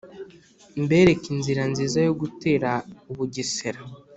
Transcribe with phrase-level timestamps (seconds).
[0.83, 2.69] mbereke inzira nziza yo gutera
[3.11, 3.79] u bugesera.